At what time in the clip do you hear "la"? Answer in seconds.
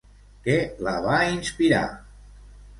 0.87-0.95